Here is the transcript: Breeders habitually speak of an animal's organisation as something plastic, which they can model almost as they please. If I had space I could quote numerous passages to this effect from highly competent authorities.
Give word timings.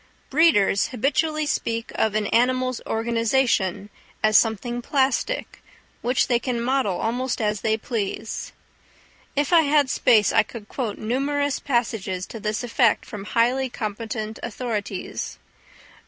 Breeders 0.31 0.87
habitually 0.87 1.45
speak 1.45 1.91
of 1.93 2.15
an 2.15 2.25
animal's 2.25 2.81
organisation 2.87 3.91
as 4.23 4.35
something 4.35 4.81
plastic, 4.81 5.61
which 6.01 6.25
they 6.25 6.39
can 6.39 6.59
model 6.59 6.97
almost 6.99 7.39
as 7.39 7.61
they 7.61 7.77
please. 7.77 8.51
If 9.35 9.53
I 9.53 9.61
had 9.61 9.91
space 9.91 10.33
I 10.33 10.41
could 10.41 10.67
quote 10.67 10.97
numerous 10.97 11.59
passages 11.59 12.25
to 12.29 12.39
this 12.39 12.63
effect 12.63 13.05
from 13.05 13.25
highly 13.25 13.69
competent 13.69 14.39
authorities. 14.41 15.37